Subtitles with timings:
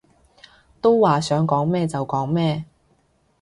[0.81, 2.65] 都話想講咩就講咩